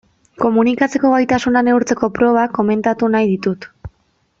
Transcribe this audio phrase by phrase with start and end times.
[0.43, 3.73] Komunikatzeko gaitasuna neurtzeko proba komentatu nahi ditut.